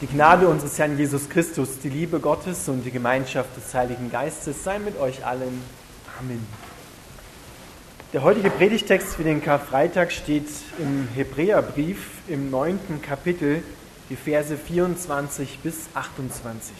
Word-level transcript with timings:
Die 0.00 0.06
Gnade 0.06 0.46
unseres 0.46 0.78
Herrn 0.78 0.96
Jesus 0.96 1.28
Christus, 1.28 1.80
die 1.82 1.88
Liebe 1.88 2.20
Gottes 2.20 2.68
und 2.68 2.84
die 2.84 2.92
Gemeinschaft 2.92 3.56
des 3.56 3.74
Heiligen 3.74 4.12
Geistes 4.12 4.62
sei 4.62 4.78
mit 4.78 4.96
euch 4.96 5.26
allen. 5.26 5.60
Amen. 6.20 6.46
Der 8.12 8.22
heutige 8.22 8.48
Predigtext 8.48 9.16
für 9.16 9.24
den 9.24 9.42
Karfreitag 9.42 10.12
steht 10.12 10.46
im 10.78 11.08
Hebräerbrief 11.16 12.10
im 12.28 12.48
neunten 12.48 13.02
Kapitel, 13.02 13.64
die 14.08 14.14
Verse 14.14 14.56
24 14.56 15.58
bis 15.64 15.88
28. 15.94 16.76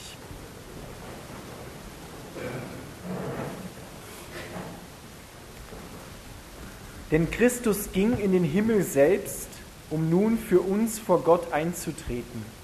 Denn 7.11 7.29
Christus 7.33 7.91
ging 7.93 8.17
in 8.17 8.31
den 8.31 8.45
Himmel 8.45 8.85
selbst, 8.85 9.49
um 9.91 10.09
nun 10.09 10.39
für 10.39 10.61
uns 10.61 11.01
vor 11.01 11.25
Gott 11.25 11.53
einzutreten 11.53 12.58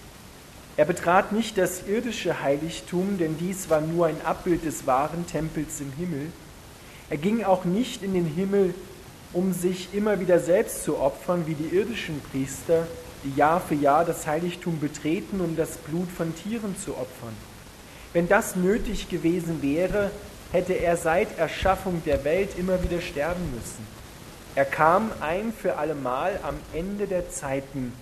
er 0.76 0.84
betrat 0.84 1.32
nicht 1.32 1.56
das 1.56 1.86
irdische 1.86 2.42
Heiligtum, 2.42 3.18
denn 3.18 3.36
dies 3.38 3.70
war 3.70 3.80
nur 3.80 4.06
ein 4.06 4.20
Abbild 4.24 4.64
des 4.64 4.86
wahren 4.86 5.26
Tempels 5.26 5.80
im 5.80 5.92
Himmel. 5.92 6.32
Er 7.10 7.16
ging 7.16 7.44
auch 7.44 7.64
nicht 7.64 8.02
in 8.02 8.14
den 8.14 8.26
Himmel, 8.26 8.74
um 9.32 9.52
sich 9.52 9.88
immer 9.92 10.18
wieder 10.18 10.40
selbst 10.40 10.84
zu 10.84 10.98
opfern, 10.98 11.46
wie 11.46 11.54
die 11.54 11.74
irdischen 11.76 12.20
Priester, 12.32 12.86
die 13.24 13.36
Jahr 13.36 13.60
für 13.60 13.74
Jahr 13.74 14.04
das 14.04 14.26
Heiligtum 14.26 14.80
betreten, 14.80 15.40
um 15.40 15.56
das 15.56 15.76
Blut 15.76 16.10
von 16.10 16.34
Tieren 16.34 16.76
zu 16.76 16.92
opfern. 16.92 17.34
Wenn 18.12 18.28
das 18.28 18.56
nötig 18.56 19.08
gewesen 19.08 19.62
wäre, 19.62 20.10
hätte 20.52 20.74
er 20.74 20.96
seit 20.96 21.38
Erschaffung 21.38 22.02
der 22.04 22.24
Welt 22.24 22.50
immer 22.58 22.82
wieder 22.82 23.00
sterben 23.00 23.42
müssen. 23.54 23.86
Er 24.54 24.64
kam 24.64 25.10
ein 25.20 25.52
für 25.52 25.76
allemal 25.76 26.38
am 26.44 26.54
Ende 26.72 27.06
der 27.06 27.28
Zeiten 27.30 27.92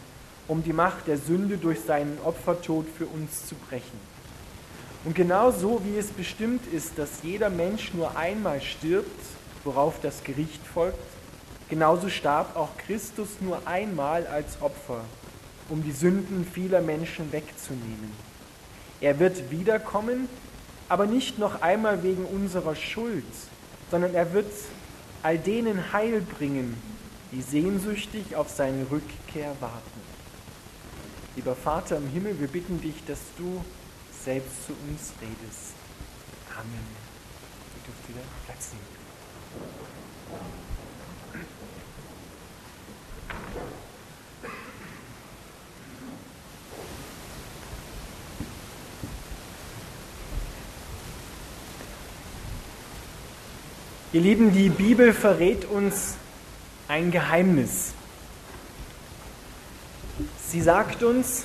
um 0.48 0.62
die 0.62 0.72
Macht 0.72 1.06
der 1.06 1.18
Sünde 1.18 1.56
durch 1.56 1.80
seinen 1.80 2.18
Opfertod 2.24 2.86
für 2.96 3.06
uns 3.06 3.46
zu 3.46 3.54
brechen. 3.54 4.12
Und 5.04 5.14
genau 5.14 5.50
so 5.50 5.80
wie 5.84 5.98
es 5.98 6.08
bestimmt 6.08 6.66
ist, 6.72 6.96
dass 6.96 7.22
jeder 7.22 7.50
Mensch 7.50 7.92
nur 7.94 8.16
einmal 8.16 8.60
stirbt, 8.60 9.20
worauf 9.64 10.00
das 10.00 10.22
Gericht 10.22 10.64
folgt, 10.64 10.98
genauso 11.68 12.08
starb 12.08 12.56
auch 12.56 12.76
Christus 12.76 13.28
nur 13.40 13.66
einmal 13.66 14.26
als 14.26 14.60
Opfer, 14.60 15.04
um 15.68 15.82
die 15.82 15.92
Sünden 15.92 16.46
vieler 16.46 16.80
Menschen 16.80 17.32
wegzunehmen. 17.32 18.12
Er 19.00 19.18
wird 19.18 19.50
wiederkommen, 19.50 20.28
aber 20.88 21.06
nicht 21.06 21.38
noch 21.38 21.62
einmal 21.62 22.02
wegen 22.02 22.24
unserer 22.24 22.76
Schuld, 22.76 23.24
sondern 23.90 24.14
er 24.14 24.32
wird 24.32 24.52
all 25.22 25.38
denen 25.38 25.92
Heil 25.92 26.20
bringen, 26.20 26.76
die 27.32 27.42
sehnsüchtig 27.42 28.36
auf 28.36 28.48
seine 28.50 28.88
Rückkehr 28.90 29.56
warten. 29.60 30.11
Lieber 31.34 31.56
Vater 31.56 31.96
im 31.96 32.08
Himmel, 32.10 32.38
wir 32.40 32.48
bitten 32.48 32.78
dich, 32.80 32.94
dass 33.06 33.18
du 33.38 33.64
selbst 34.22 34.66
zu 34.66 34.72
uns 34.86 35.12
redest. 35.20 35.72
Amen. 36.54 36.86
Ihr 37.74 37.82
dürft 37.86 38.08
wieder 38.08 38.20
Platz 38.44 38.72
nehmen. 38.72 39.02
Ihr 54.12 54.20
Lieben, 54.20 54.52
die 54.52 54.68
Bibel 54.68 55.14
verrät 55.14 55.64
uns 55.64 56.16
ein 56.86 57.10
Geheimnis. 57.10 57.94
Sie 60.52 60.60
sagt 60.60 61.02
uns, 61.02 61.44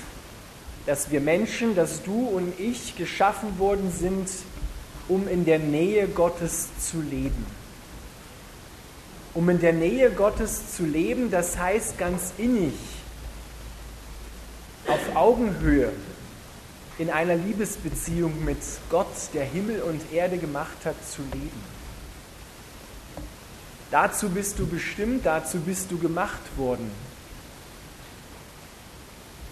dass 0.84 1.10
wir 1.10 1.22
Menschen, 1.22 1.74
dass 1.74 2.02
du 2.02 2.26
und 2.26 2.60
ich 2.60 2.94
geschaffen 2.94 3.58
worden 3.58 3.90
sind, 3.90 4.28
um 5.08 5.26
in 5.26 5.46
der 5.46 5.58
Nähe 5.58 6.08
Gottes 6.08 6.68
zu 6.78 7.00
leben. 7.00 7.46
Um 9.32 9.48
in 9.48 9.60
der 9.60 9.72
Nähe 9.72 10.10
Gottes 10.10 10.74
zu 10.76 10.84
leben, 10.84 11.30
das 11.30 11.56
heißt 11.56 11.96
ganz 11.96 12.34
innig, 12.36 12.74
auf 14.86 15.16
Augenhöhe, 15.16 15.90
in 16.98 17.08
einer 17.08 17.36
Liebesbeziehung 17.36 18.44
mit 18.44 18.58
Gott, 18.90 19.06
der 19.32 19.46
Himmel 19.46 19.80
und 19.80 20.02
Erde 20.12 20.36
gemacht 20.36 20.84
hat, 20.84 20.96
zu 21.10 21.22
leben. 21.32 21.62
Dazu 23.90 24.28
bist 24.28 24.58
du 24.58 24.66
bestimmt, 24.66 25.24
dazu 25.24 25.60
bist 25.60 25.90
du 25.90 25.96
gemacht 25.96 26.58
worden. 26.58 26.90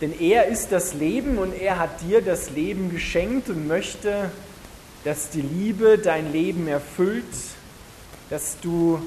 Denn 0.00 0.18
er 0.18 0.46
ist 0.46 0.72
das 0.72 0.92
Leben 0.92 1.38
und 1.38 1.54
er 1.54 1.78
hat 1.78 2.02
dir 2.02 2.20
das 2.20 2.50
Leben 2.50 2.90
geschenkt 2.90 3.48
und 3.48 3.66
möchte, 3.66 4.30
dass 5.04 5.30
die 5.30 5.40
Liebe 5.40 5.98
dein 5.98 6.32
Leben 6.32 6.68
erfüllt, 6.68 7.24
dass 8.28 8.58
du 8.60 9.00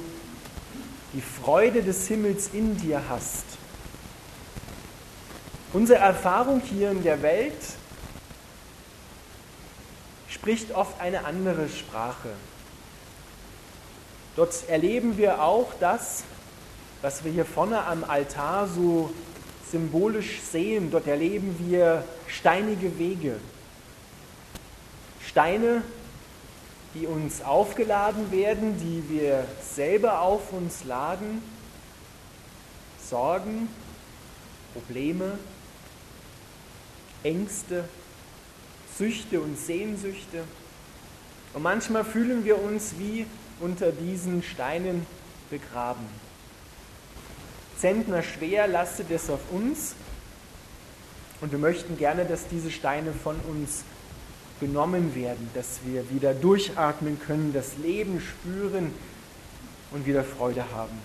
die 1.13 1.21
Freude 1.21 1.83
des 1.83 2.07
Himmels 2.07 2.49
in 2.53 2.77
dir 2.77 3.01
hast. 3.09 3.45
Unsere 5.73 5.99
Erfahrung 5.99 6.61
hier 6.61 6.89
in 6.89 7.03
der 7.03 7.21
Welt 7.21 7.53
spricht 10.29 10.71
oft 10.71 10.99
eine 10.99 11.25
andere 11.25 11.69
Sprache. 11.69 12.29
Dort 14.35 14.67
erleben 14.69 15.17
wir 15.17 15.43
auch 15.43 15.73
das, 15.79 16.23
was 17.01 17.23
wir 17.23 17.31
hier 17.31 17.45
vorne 17.45 17.83
am 17.83 18.03
Altar 18.03 18.67
so 18.67 19.11
symbolisch 19.71 20.41
sehen. 20.41 20.91
Dort 20.91 21.07
erleben 21.07 21.55
wir 21.59 22.03
steinige 22.27 22.97
Wege. 22.97 23.35
Steine, 25.25 25.83
die 26.95 27.05
uns 27.05 27.41
aufgeladen 27.41 28.31
werden, 28.31 28.77
die 28.77 29.03
wir 29.09 29.45
selber 29.61 30.21
auf 30.21 30.51
uns 30.53 30.83
laden. 30.85 31.43
Sorgen, 33.07 33.69
Probleme, 34.73 35.37
Ängste, 37.23 37.85
Süchte 38.97 39.39
und 39.39 39.57
Sehnsüchte. 39.57 40.43
Und 41.53 41.63
manchmal 41.63 42.05
fühlen 42.05 42.45
wir 42.45 42.61
uns 42.61 42.93
wie 42.97 43.25
unter 43.59 43.91
diesen 43.91 44.43
Steinen 44.43 45.05
begraben. 45.49 46.05
Zentner 47.79 48.23
schwer 48.23 48.67
lastet 48.67 49.09
es 49.11 49.29
auf 49.29 49.39
uns. 49.51 49.95
Und 51.41 51.51
wir 51.51 51.59
möchten 51.59 51.97
gerne, 51.97 52.25
dass 52.25 52.47
diese 52.47 52.69
Steine 52.69 53.13
von 53.13 53.37
uns 53.49 53.83
genommen 54.59 55.15
werden, 55.15 55.49
dass 55.53 55.79
wir 55.85 56.09
wieder 56.09 56.33
durchatmen 56.33 57.19
können, 57.25 57.53
das 57.53 57.77
Leben 57.77 58.19
spüren 58.21 58.93
und 59.91 60.05
wieder 60.05 60.25
Freude 60.25 60.65
haben. 60.73 60.99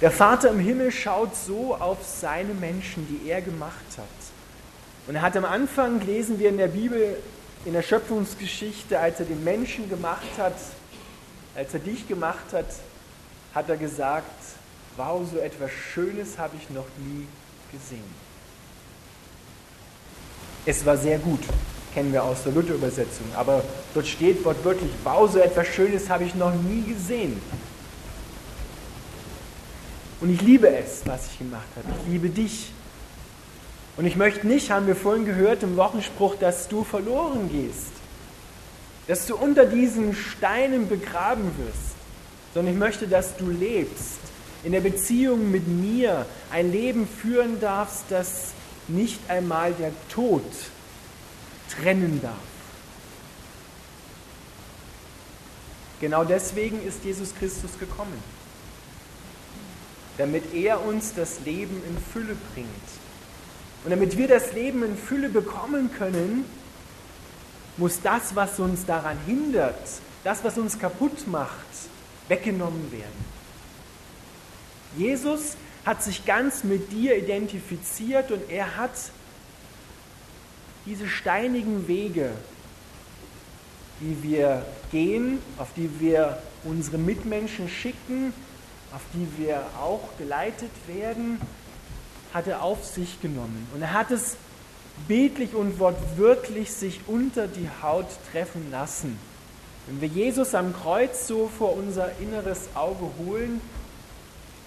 Der 0.00 0.12
Vater 0.12 0.50
im 0.50 0.60
Himmel 0.60 0.92
schaut 0.92 1.34
so 1.34 1.74
auf 1.74 1.98
seine 2.06 2.54
Menschen, 2.54 3.06
die 3.08 3.28
er 3.28 3.42
gemacht 3.42 3.74
hat. 3.96 4.06
Und 5.08 5.16
er 5.16 5.22
hat 5.22 5.36
am 5.36 5.44
Anfang, 5.44 6.00
lesen 6.06 6.38
wir 6.38 6.48
in 6.48 6.58
der 6.58 6.68
Bibel, 6.68 7.16
in 7.64 7.72
der 7.72 7.82
Schöpfungsgeschichte, 7.82 8.98
als 8.98 9.18
er 9.18 9.26
den 9.26 9.42
Menschen 9.42 9.88
gemacht 9.88 10.38
hat, 10.38 10.54
als 11.56 11.74
er 11.74 11.80
dich 11.80 12.06
gemacht 12.06 12.52
hat, 12.52 12.66
hat 13.54 13.68
er 13.68 13.76
gesagt, 13.76 14.26
wow, 14.96 15.22
so 15.30 15.38
etwas 15.38 15.70
Schönes 15.70 16.38
habe 16.38 16.56
ich 16.56 16.70
noch 16.70 16.86
nie 16.98 17.26
gesehen. 17.70 18.22
Es 20.64 20.84
war 20.86 20.96
sehr 20.96 21.18
gut, 21.18 21.40
kennen 21.92 22.12
wir 22.12 22.22
aus 22.22 22.44
der 22.44 22.52
Luther-Übersetzung, 22.52 23.26
aber 23.34 23.62
dort 23.94 24.06
steht 24.06 24.44
wortwörtlich, 24.44 24.90
wow, 25.04 25.30
so 25.30 25.38
etwas 25.38 25.66
Schönes 25.66 26.08
habe 26.08 26.24
ich 26.24 26.34
noch 26.34 26.54
nie 26.54 26.82
gesehen. 26.82 27.40
Und 30.20 30.30
ich 30.30 30.40
liebe 30.40 30.68
es, 30.68 31.02
was 31.04 31.26
ich 31.26 31.38
gemacht 31.38 31.66
habe. 31.74 31.88
Ich 32.04 32.12
liebe 32.12 32.28
dich. 32.28 32.70
Und 33.96 34.06
ich 34.06 34.14
möchte 34.14 34.46
nicht, 34.46 34.70
haben 34.70 34.86
wir 34.86 34.94
vorhin 34.94 35.24
gehört 35.24 35.64
im 35.64 35.76
Wochenspruch, 35.76 36.36
dass 36.36 36.68
du 36.68 36.84
verloren 36.84 37.50
gehst. 37.50 37.90
Dass 39.08 39.26
du 39.26 39.36
unter 39.36 39.66
diesen 39.66 40.14
Steinen 40.14 40.88
begraben 40.88 41.50
wirst 41.58 41.91
sondern 42.54 42.74
ich 42.74 42.78
möchte, 42.78 43.08
dass 43.08 43.36
du 43.36 43.50
lebst, 43.50 44.18
in 44.64 44.72
der 44.72 44.80
Beziehung 44.80 45.50
mit 45.50 45.66
mir 45.66 46.26
ein 46.50 46.70
Leben 46.70 47.08
führen 47.08 47.60
darfst, 47.60 48.04
das 48.10 48.52
nicht 48.88 49.18
einmal 49.28 49.72
der 49.72 49.92
Tod 50.08 50.44
trennen 51.70 52.20
darf. 52.22 52.36
Genau 56.00 56.24
deswegen 56.24 56.84
ist 56.84 57.04
Jesus 57.04 57.34
Christus 57.34 57.78
gekommen, 57.78 58.20
damit 60.18 60.52
er 60.52 60.84
uns 60.84 61.14
das 61.14 61.40
Leben 61.44 61.80
in 61.88 61.96
Fülle 62.12 62.36
bringt. 62.52 62.68
Und 63.84 63.90
damit 63.90 64.16
wir 64.16 64.28
das 64.28 64.52
Leben 64.52 64.82
in 64.84 64.96
Fülle 64.96 65.28
bekommen 65.28 65.90
können, 65.96 66.44
muss 67.76 68.00
das, 68.02 68.34
was 68.34 68.58
uns 68.58 68.84
daran 68.84 69.16
hindert, 69.26 69.78
das, 70.24 70.44
was 70.44 70.58
uns 70.58 70.78
kaputt 70.78 71.26
macht, 71.26 71.66
weggenommen 72.28 72.90
werden. 72.92 73.32
Jesus 74.96 75.56
hat 75.84 76.02
sich 76.02 76.24
ganz 76.24 76.64
mit 76.64 76.92
dir 76.92 77.16
identifiziert 77.16 78.30
und 78.30 78.50
er 78.50 78.76
hat 78.76 78.92
diese 80.86 81.08
steinigen 81.08 81.88
Wege, 81.88 82.32
die 84.00 84.22
wir 84.22 84.66
gehen, 84.90 85.38
auf 85.58 85.68
die 85.76 86.00
wir 86.00 86.42
unsere 86.64 86.98
Mitmenschen 86.98 87.68
schicken, 87.68 88.32
auf 88.92 89.02
die 89.14 89.26
wir 89.42 89.64
auch 89.80 90.00
geleitet 90.18 90.70
werden, 90.86 91.40
hat 92.34 92.46
er 92.46 92.62
auf 92.62 92.84
sich 92.84 93.20
genommen. 93.20 93.66
Und 93.74 93.82
er 93.82 93.92
hat 93.92 94.10
es 94.10 94.36
bildlich 95.08 95.54
und 95.54 95.78
wortwörtlich 95.78 96.72
sich 96.72 97.00
unter 97.06 97.46
die 97.46 97.68
Haut 97.82 98.06
treffen 98.30 98.70
lassen. 98.70 99.18
Wenn 99.86 100.00
wir 100.00 100.08
Jesus 100.08 100.54
am 100.54 100.72
Kreuz 100.74 101.26
so 101.26 101.48
vor 101.48 101.76
unser 101.76 102.16
inneres 102.20 102.68
Auge 102.74 103.10
holen, 103.18 103.60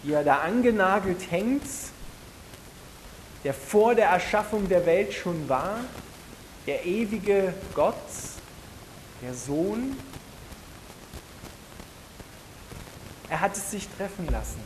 wie 0.03 0.11
er 0.11 0.23
da 0.23 0.39
angenagelt 0.39 1.31
hängt, 1.31 1.63
der 3.45 3.53
vor 3.53 3.95
der 3.95 4.09
Erschaffung 4.09 4.67
der 4.67 4.85
Welt 4.85 5.13
schon 5.13 5.47
war, 5.47 5.79
der 6.67 6.85
ewige 6.85 7.53
Gott, 7.73 7.95
der 9.21 9.33
Sohn, 9.33 9.95
er 13.29 13.39
hat 13.39 13.55
es 13.55 13.71
sich 13.71 13.87
treffen 13.97 14.27
lassen. 14.29 14.59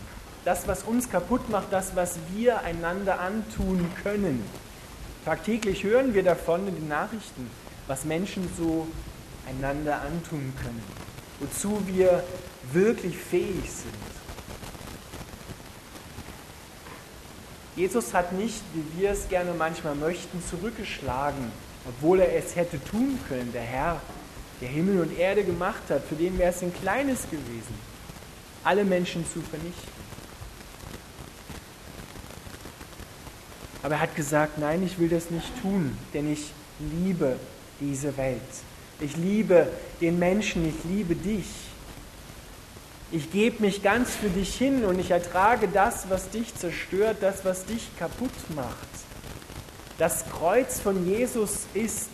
Das, 0.46 0.68
was 0.68 0.84
uns 0.84 1.10
kaputt 1.10 1.50
macht, 1.50 1.68
das, 1.72 1.96
was 1.96 2.18
wir 2.34 2.62
einander 2.62 3.20
antun 3.20 3.90
können. 4.02 4.44
Tagtäglich 5.26 5.84
hören 5.84 6.14
wir 6.14 6.24
davon 6.24 6.68
in 6.68 6.76
den 6.76 6.88
Nachrichten, 6.88 7.50
was 7.88 8.06
Menschen 8.06 8.50
so 8.58 8.88
einander 9.50 10.02
antun 10.02 10.54
können, 10.62 10.84
wozu 11.40 11.82
wir 11.88 12.24
wirklich 12.72 13.18
fähig 13.18 13.70
sind. 13.70 13.94
Jesus 17.76 18.14
hat 18.14 18.34
nicht, 18.34 18.62
wie 18.74 19.02
wir 19.02 19.12
es 19.12 19.30
gerne 19.30 19.54
manchmal 19.58 19.96
möchten, 19.96 20.44
zurückgeschlagen, 20.50 21.52
obwohl 21.88 22.20
er 22.20 22.36
es 22.36 22.56
hätte 22.56 22.84
tun 22.84 23.18
können. 23.30 23.54
Der 23.54 23.62
Herr, 23.62 24.02
der 24.60 24.68
Himmel 24.68 25.00
und 25.02 25.18
Erde 25.18 25.44
gemacht 25.44 25.84
hat, 25.90 26.04
für 26.04 26.16
den 26.16 26.38
wäre 26.38 26.52
es 26.52 26.62
ein 26.62 26.74
kleines 26.74 27.24
gewesen, 27.30 27.74
alle 28.64 28.84
Menschen 28.84 29.26
zu 29.26 29.42
vernichten. 29.42 30.00
Aber 33.82 33.96
er 33.96 34.02
hat 34.02 34.16
gesagt, 34.16 34.58
nein, 34.58 34.84
ich 34.84 35.00
will 35.00 35.08
das 35.08 35.30
nicht 35.30 35.62
tun, 35.62 35.98
denn 36.14 36.32
ich 36.32 36.52
liebe 36.80 37.38
diese 37.80 38.18
Welt. 38.18 38.42
Ich 39.02 39.16
liebe 39.16 39.68
den 40.02 40.20
Menschen, 40.20 40.68
ich 40.68 40.84
liebe 40.84 41.16
dich. 41.16 41.48
Ich 43.12 43.32
gebe 43.32 43.64
mich 43.64 43.82
ganz 43.82 44.12
für 44.12 44.30
dich 44.30 44.56
hin 44.56 44.86
und 44.86 45.00
ich 45.00 45.12
ertrage 45.12 45.68
das, 45.68 46.10
was 46.10 46.30
dich 46.30 46.54
zerstört, 46.56 47.18
das, 47.22 47.44
was 47.44 47.66
dich 47.66 47.88
kaputt 47.98 48.30
macht. 48.56 48.88
Das 49.98 50.26
Kreuz 50.30 50.80
von 50.80 51.08
Jesus 51.08 51.62
ist 51.74 52.10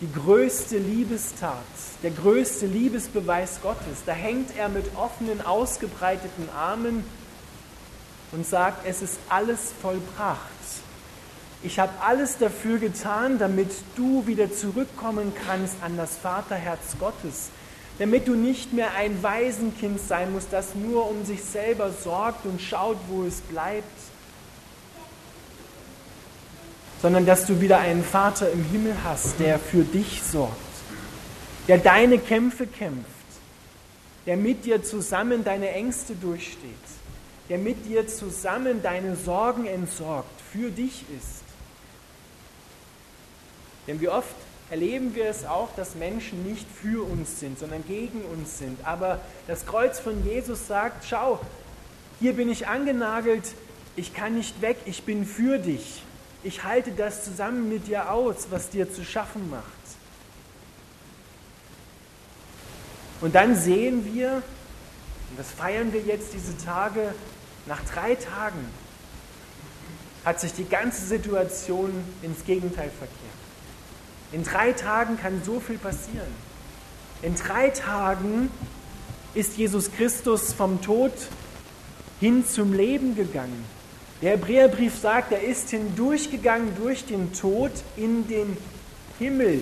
die 0.00 0.12
größte 0.12 0.78
Liebestat, 0.78 1.54
der 2.02 2.10
größte 2.10 2.66
Liebesbeweis 2.66 3.60
Gottes. 3.62 4.02
Da 4.04 4.12
hängt 4.12 4.56
er 4.56 4.68
mit 4.68 4.84
offenen, 4.96 5.40
ausgebreiteten 5.40 6.48
Armen 6.50 7.04
und 8.32 8.46
sagt, 8.46 8.86
es 8.86 9.00
ist 9.00 9.18
alles 9.28 9.72
vollbracht. 9.80 10.40
Ich 11.62 11.78
habe 11.78 11.92
alles 12.00 12.38
dafür 12.38 12.78
getan, 12.78 13.38
damit 13.38 13.70
du 13.96 14.26
wieder 14.26 14.52
zurückkommen 14.52 15.32
kannst 15.46 15.76
an 15.82 15.96
das 15.96 16.16
Vaterherz 16.16 16.96
Gottes, 17.00 17.48
damit 17.98 18.28
du 18.28 18.34
nicht 18.34 18.72
mehr 18.72 18.94
ein 18.94 19.22
Waisenkind 19.22 20.00
sein 20.00 20.32
musst, 20.32 20.52
das 20.52 20.74
nur 20.74 21.08
um 21.08 21.24
sich 21.24 21.42
selber 21.42 21.90
sorgt 21.90 22.44
und 22.44 22.60
schaut, 22.60 22.98
wo 23.08 23.24
es 23.24 23.40
bleibt, 23.40 23.84
sondern 27.00 27.24
dass 27.24 27.46
du 27.46 27.60
wieder 27.60 27.78
einen 27.78 28.04
Vater 28.04 28.50
im 28.50 28.64
Himmel 28.64 28.94
hast, 29.02 29.40
der 29.40 29.58
für 29.58 29.82
dich 29.82 30.22
sorgt, 30.22 30.56
der 31.68 31.78
deine 31.78 32.18
Kämpfe 32.18 32.66
kämpft, 32.66 33.06
der 34.26 34.36
mit 34.36 34.66
dir 34.66 34.82
zusammen 34.82 35.42
deine 35.42 35.70
Ängste 35.70 36.14
durchsteht, 36.14 36.60
der 37.48 37.58
mit 37.58 37.86
dir 37.86 38.06
zusammen 38.08 38.82
deine 38.82 39.16
Sorgen 39.16 39.66
entsorgt, 39.66 40.40
für 40.52 40.70
dich 40.70 41.04
ist. 41.16 41.45
Denn 43.86 44.00
wie 44.00 44.08
oft 44.08 44.34
erleben 44.70 45.14
wir 45.14 45.26
es 45.26 45.44
auch, 45.44 45.68
dass 45.76 45.94
Menschen 45.94 46.44
nicht 46.44 46.66
für 46.68 47.04
uns 47.04 47.40
sind, 47.40 47.58
sondern 47.58 47.84
gegen 47.86 48.22
uns 48.22 48.58
sind. 48.58 48.78
Aber 48.84 49.20
das 49.46 49.66
Kreuz 49.66 50.00
von 50.00 50.24
Jesus 50.26 50.66
sagt, 50.66 51.04
schau, 51.08 51.40
hier 52.18 52.34
bin 52.34 52.50
ich 52.50 52.66
angenagelt, 52.66 53.44
ich 53.94 54.12
kann 54.14 54.34
nicht 54.34 54.60
weg, 54.60 54.76
ich 54.84 55.04
bin 55.04 55.24
für 55.24 55.58
dich. 55.58 56.02
Ich 56.42 56.64
halte 56.64 56.92
das 56.92 57.24
zusammen 57.24 57.68
mit 57.68 57.86
dir 57.86 58.10
aus, 58.10 58.48
was 58.50 58.70
dir 58.70 58.92
zu 58.92 59.04
schaffen 59.04 59.50
macht. 59.50 59.64
Und 63.20 63.34
dann 63.34 63.56
sehen 63.56 64.04
wir, 64.12 64.42
und 65.30 65.38
das 65.38 65.50
feiern 65.50 65.92
wir 65.92 66.02
jetzt 66.02 66.34
diese 66.34 66.56
Tage, 66.58 67.14
nach 67.66 67.82
drei 67.84 68.14
Tagen 68.14 68.68
hat 70.24 70.40
sich 70.40 70.52
die 70.52 70.68
ganze 70.68 71.04
Situation 71.06 71.92
ins 72.22 72.44
Gegenteil 72.44 72.90
verkehrt. 72.90 73.45
In 74.32 74.42
drei 74.42 74.72
Tagen 74.72 75.18
kann 75.18 75.42
so 75.44 75.60
viel 75.60 75.78
passieren. 75.78 76.32
In 77.22 77.34
drei 77.34 77.70
Tagen 77.70 78.50
ist 79.34 79.56
Jesus 79.56 79.90
Christus 79.92 80.52
vom 80.52 80.82
Tod 80.82 81.12
hin 82.20 82.44
zum 82.46 82.72
Leben 82.72 83.14
gegangen. 83.14 83.64
Der 84.22 84.32
Hebräerbrief 84.32 84.98
sagt, 84.98 85.32
er 85.32 85.42
ist 85.42 85.70
hindurchgegangen 85.70 86.74
durch 86.76 87.04
den 87.04 87.32
Tod 87.34 87.70
in 87.96 88.26
den 88.28 88.56
Himmel, 89.18 89.60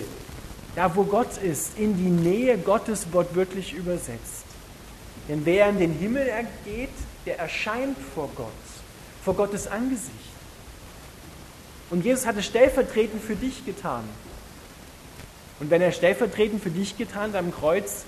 da 0.75 0.95
wo 0.95 1.03
Gott 1.03 1.37
ist, 1.37 1.77
in 1.77 1.97
die 1.97 2.09
Nähe 2.09 2.57
Gottes 2.57 3.07
wortwörtlich 3.11 3.73
übersetzt. 3.73 4.45
Denn 5.27 5.45
wer 5.45 5.69
in 5.69 5.79
den 5.79 5.91
Himmel 5.91 6.29
geht, 6.63 6.89
der 7.25 7.39
erscheint 7.39 7.97
vor 8.13 8.29
Gott, 8.35 8.47
vor 9.23 9.35
Gottes 9.35 9.67
Angesicht. 9.67 10.11
Und 11.89 12.05
Jesus 12.05 12.25
hat 12.25 12.37
es 12.37 12.45
stellvertretend 12.45 13.23
für 13.23 13.35
dich 13.35 13.65
getan. 13.65 14.03
Und 15.59 15.69
wenn 15.69 15.81
er 15.81 15.91
stellvertretend 15.91 16.61
für 16.61 16.69
dich 16.69 16.97
getan 16.97 17.33
hat, 17.33 17.39
am 17.39 17.53
Kreuz 17.53 18.03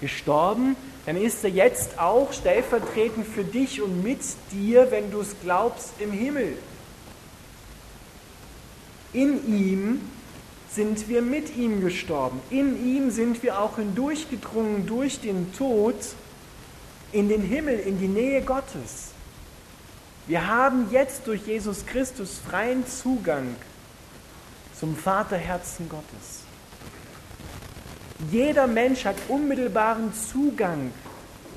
gestorben, 0.00 0.76
dann 1.06 1.16
ist 1.16 1.42
er 1.42 1.50
jetzt 1.50 1.98
auch 1.98 2.32
stellvertretend 2.32 3.26
für 3.26 3.44
dich 3.44 3.82
und 3.82 4.02
mit 4.02 4.20
dir, 4.52 4.90
wenn 4.90 5.10
du 5.10 5.20
es 5.20 5.34
glaubst, 5.42 5.92
im 5.98 6.12
Himmel. 6.12 6.56
In 9.12 9.46
ihm 9.48 10.00
sind 10.70 11.08
wir 11.08 11.22
mit 11.22 11.56
ihm 11.56 11.80
gestorben. 11.80 12.40
In 12.50 12.86
ihm 12.86 13.10
sind 13.10 13.42
wir 13.42 13.58
auch 13.60 13.76
hindurchgedrungen 13.76 14.86
durch 14.86 15.20
den 15.20 15.52
Tod 15.54 15.96
in 17.10 17.28
den 17.28 17.42
Himmel, 17.42 17.78
in 17.78 17.98
die 17.98 18.08
Nähe 18.08 18.42
Gottes. 18.42 19.12
Wir 20.26 20.46
haben 20.46 20.88
jetzt 20.90 21.26
durch 21.26 21.46
Jesus 21.46 21.86
Christus 21.86 22.38
freien 22.46 22.86
Zugang 22.86 23.56
zum 24.78 24.94
Vaterherzen 24.94 25.88
Gottes. 25.88 26.47
Jeder 28.30 28.66
Mensch 28.66 29.04
hat 29.04 29.16
unmittelbaren 29.28 30.12
Zugang 30.12 30.92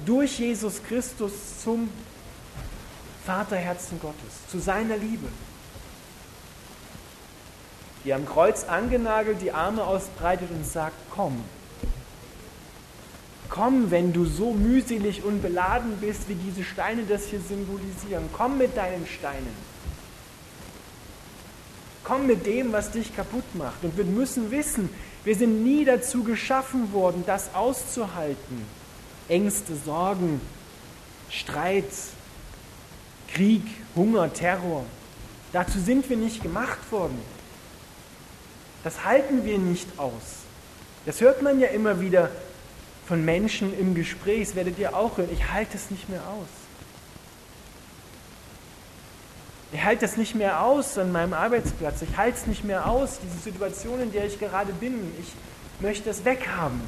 durch 0.06 0.40
Jesus 0.40 0.84
Christus 0.84 1.32
zum 1.64 1.90
Vaterherzen 3.26 4.00
Gottes, 4.00 4.48
zu 4.50 4.60
seiner 4.60 4.98
Liebe. 4.98 5.28
Die 8.04 8.14
am 8.14 8.26
Kreuz 8.26 8.64
angenagelt 8.64 9.42
die 9.42 9.52
Arme 9.52 9.84
ausbreitet 9.84 10.50
und 10.52 10.66
sagt, 10.66 10.96
komm. 11.12 11.44
Komm, 13.50 13.92
wenn 13.92 14.14
du 14.14 14.26
so 14.26 14.54
mühselig 14.54 15.24
und 15.24 15.42
beladen 15.42 15.98
bist, 16.00 16.30
wie 16.30 16.36
diese 16.36 16.64
Steine 16.64 17.04
das 17.04 17.26
hier 17.26 17.42
symbolisieren. 17.42 18.30
Komm 18.34 18.58
mit 18.58 18.78
deinen 18.78 19.06
Steinen. 19.08 19.72
Komm 22.04 22.28
mit 22.28 22.46
dem, 22.46 22.72
was 22.72 22.92
dich 22.92 23.16
kaputt 23.16 23.56
macht. 23.56 23.84
Und 23.84 23.98
wir 23.98 24.06
müssen 24.06 24.52
wissen, 24.52 24.90
wir 25.24 25.36
sind 25.36 25.64
nie 25.64 25.86
dazu 25.86 26.24
geschaffen 26.24 26.94
worden, 26.94 27.24
das 27.26 27.54
auszuhalten. 27.54 28.66
Ängste, 29.28 29.76
Sorgen, 29.76 30.42
Streit, 31.30 31.86
Krieg, 33.28 33.64
Hunger, 33.96 34.34
Terror. 34.34 34.84
Dazu 35.54 35.80
sind 35.80 36.10
wir 36.10 36.18
nicht 36.18 36.42
gemacht 36.42 36.92
worden. 36.92 37.20
Das 38.84 39.06
halten 39.06 39.46
wir 39.46 39.58
nicht 39.58 39.88
aus. 39.98 40.42
Das 41.06 41.22
hört 41.22 41.42
man 41.42 41.60
ja 41.60 41.68
immer 41.68 42.02
wieder 42.02 42.30
von 43.08 43.24
Menschen 43.24 43.78
im 43.78 43.96
Gespräch, 43.96 44.48
das 44.48 44.56
werdet 44.56 44.80
ihr 44.80 44.96
auch 44.96 45.18
hören. 45.18 45.30
Ich 45.32 45.52
halte 45.52 45.78
es 45.78 45.92
nicht 45.92 46.10
mehr 46.10 46.22
aus. 46.28 46.61
Ich 49.74 49.84
halte 49.84 50.06
es 50.06 50.18
nicht 50.18 50.36
mehr 50.36 50.62
aus 50.62 50.98
an 50.98 51.12
meinem 51.12 51.34
Arbeitsplatz. 51.34 52.02
Ich 52.02 52.18
halte 52.18 52.38
es 52.38 52.48
nicht 52.48 52.64
mehr 52.64 52.88
aus, 52.88 53.20
diese 53.24 53.38
Situation, 53.38 54.02
in 54.02 54.12
der 54.12 54.26
ich 54.26 54.38
gerade 54.38 54.74
bin. 54.74 54.96
Ich 55.20 55.32
möchte 55.82 56.10
es 56.10 56.26
weghaben. 56.26 56.82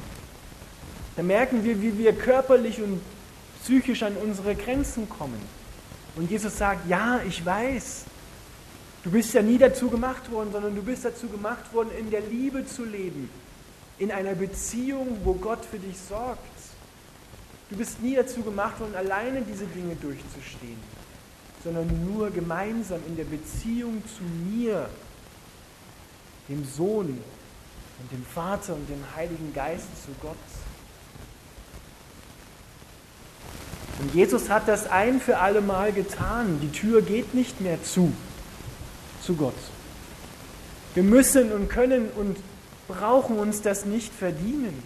Da 1.15 1.23
merken 1.23 1.63
wir, 1.63 1.81
wie 1.81 1.97
wir 1.97 2.13
körperlich 2.13 2.81
und 2.81 3.01
psychisch 3.63 4.03
an 4.03 4.17
unsere 4.17 4.55
Grenzen 4.55 5.07
kommen. 5.07 5.41
Und 6.15 6.29
Jesus 6.29 6.57
sagt, 6.57 6.87
ja, 6.89 7.21
ich 7.27 7.45
weiß, 7.45 8.03
du 9.03 9.11
bist 9.11 9.33
ja 9.33 9.41
nie 9.41 9.57
dazu 9.57 9.89
gemacht 9.89 10.29
worden, 10.31 10.51
sondern 10.51 10.75
du 10.75 10.83
bist 10.83 11.05
dazu 11.05 11.27
gemacht 11.27 11.73
worden, 11.73 11.89
in 11.97 12.11
der 12.11 12.21
Liebe 12.21 12.65
zu 12.65 12.83
leben, 12.83 13.29
in 13.97 14.11
einer 14.11 14.35
Beziehung, 14.35 15.19
wo 15.23 15.33
Gott 15.33 15.63
für 15.65 15.79
dich 15.79 15.95
sorgt. 15.97 16.39
Du 17.69 17.77
bist 17.77 18.01
nie 18.01 18.15
dazu 18.15 18.41
gemacht 18.41 18.79
worden, 18.79 18.95
alleine 18.95 19.41
diese 19.41 19.65
Dinge 19.65 19.95
durchzustehen, 19.95 20.77
sondern 21.63 21.87
nur 22.05 22.29
gemeinsam 22.31 22.99
in 23.07 23.15
der 23.15 23.23
Beziehung 23.23 24.03
zu 24.17 24.23
mir, 24.23 24.89
dem 26.49 26.65
Sohn 26.65 27.07
und 27.99 28.11
dem 28.11 28.25
Vater 28.25 28.73
und 28.73 28.89
dem 28.89 29.03
Heiligen 29.15 29.53
Geist 29.53 29.87
zu 30.05 30.11
Gott. 30.21 30.35
Und 34.01 34.13
Jesus 34.13 34.49
hat 34.49 34.67
das 34.67 34.89
ein 34.89 35.21
für 35.21 35.37
alle 35.37 35.61
Mal 35.61 35.93
getan. 35.93 36.59
Die 36.61 36.71
Tür 36.71 37.01
geht 37.01 37.33
nicht 37.33 37.61
mehr 37.61 37.81
zu, 37.83 38.11
zu 39.21 39.35
Gott. 39.35 39.53
Wir 40.93 41.03
müssen 41.03 41.51
und 41.51 41.69
können 41.69 42.09
und 42.09 42.37
brauchen 42.87 43.37
uns 43.39 43.61
das 43.61 43.85
nicht 43.85 44.13
verdienen. 44.13 44.83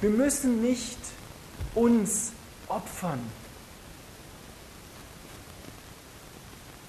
Wir 0.00 0.10
müssen 0.10 0.60
nicht 0.60 0.98
uns 1.74 2.32
opfern, 2.68 3.20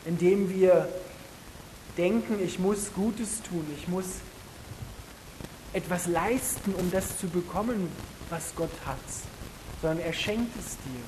indem 0.08 0.50
wir 0.50 0.88
denken, 1.98 2.40
ich 2.44 2.60
muss 2.60 2.94
Gutes 2.94 3.42
tun, 3.44 3.66
ich 3.78 3.88
muss 3.88 4.06
etwas 5.74 6.08
leisten, 6.08 6.74
um 6.76 6.90
das 6.92 7.20
zu 7.20 7.28
bekommen, 7.28 7.90
was 8.30 8.54
Gott 8.56 8.72
hat 8.86 8.98
sondern 9.82 10.00
er 10.00 10.14
schenkt 10.14 10.56
es 10.58 10.78
dir. 10.78 11.02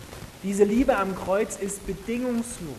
Diese 0.44 0.64
Liebe 0.64 0.96
am 0.98 1.16
Kreuz 1.16 1.58
ist 1.58 1.86
bedingungslos. 1.86 2.76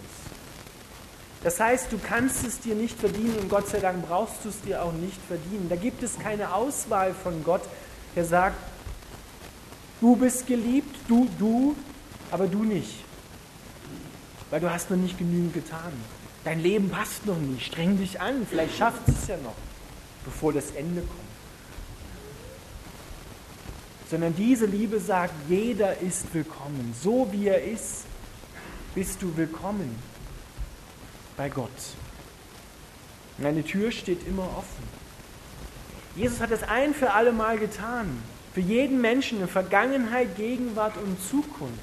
Das 1.42 1.58
heißt, 1.58 1.90
du 1.90 1.98
kannst 1.98 2.46
es 2.46 2.60
dir 2.60 2.74
nicht 2.74 2.98
verdienen 2.98 3.36
und 3.40 3.48
Gott 3.48 3.68
sei 3.68 3.80
Dank 3.80 4.06
brauchst 4.06 4.44
du 4.44 4.50
es 4.50 4.60
dir 4.60 4.82
auch 4.82 4.92
nicht 4.92 5.18
verdienen. 5.26 5.68
Da 5.68 5.76
gibt 5.76 6.02
es 6.02 6.18
keine 6.18 6.54
Auswahl 6.54 7.14
von 7.14 7.42
Gott, 7.44 7.62
der 8.14 8.24
sagt, 8.24 8.56
du 10.00 10.16
bist 10.16 10.46
geliebt, 10.46 10.94
du, 11.08 11.28
du, 11.38 11.76
aber 12.30 12.46
du 12.46 12.62
nicht. 12.62 13.04
Weil 14.50 14.60
du 14.60 14.70
hast 14.70 14.90
noch 14.90 14.96
nicht 14.96 15.18
genügend 15.18 15.54
getan. 15.54 15.92
Dein 16.44 16.60
Leben 16.60 16.90
passt 16.90 17.26
noch 17.26 17.38
nicht. 17.38 17.66
Streng 17.66 17.98
dich 17.98 18.20
an, 18.20 18.46
vielleicht 18.48 18.76
schafft 18.76 19.08
es 19.08 19.28
ja 19.28 19.36
noch, 19.38 19.54
bevor 20.24 20.52
das 20.52 20.70
Ende 20.72 21.02
kommt 21.02 21.30
sondern 24.10 24.34
diese 24.34 24.66
Liebe 24.66 24.98
sagt, 24.98 25.32
jeder 25.48 26.00
ist 26.00 26.34
willkommen. 26.34 26.94
So 27.00 27.28
wie 27.30 27.46
er 27.46 27.62
ist, 27.62 28.06
bist 28.92 29.22
du 29.22 29.36
willkommen 29.36 29.96
bei 31.36 31.48
Gott. 31.48 31.70
Und 33.38 33.46
eine 33.46 33.62
Tür 33.62 33.92
steht 33.92 34.26
immer 34.26 34.42
offen. 34.42 34.82
Jesus 36.16 36.40
hat 36.40 36.50
es 36.50 36.64
ein 36.64 36.92
für 36.92 37.12
alle 37.12 37.30
Mal 37.30 37.56
getan. 37.56 38.20
Für 38.52 38.60
jeden 38.60 39.00
Menschen 39.00 39.40
in 39.40 39.46
Vergangenheit, 39.46 40.36
Gegenwart 40.36 40.96
und 40.96 41.16
Zukunft. 41.22 41.78